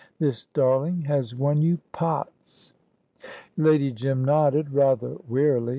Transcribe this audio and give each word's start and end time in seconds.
This 0.17 0.45
darling 0.45 1.01
has 1.03 1.35
won 1.35 1.61
you 1.61 1.77
pots." 1.91 2.73
Lady 3.55 3.91
Jim 3.91 4.25
nodded, 4.25 4.73
rather 4.73 5.17
wearily. 5.29 5.69